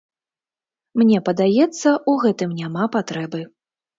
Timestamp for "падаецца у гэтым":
1.27-2.57